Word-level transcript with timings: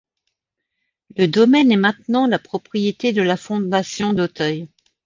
Le 1.15 1.27
domaine 1.27 1.71
est 1.71 1.75
maintenant 1.77 2.25
la 2.25 2.39
propriété 2.39 3.13
de 3.13 3.21
la 3.21 3.37
Fondation 3.37 4.13
d’Auteuil. 4.13 4.67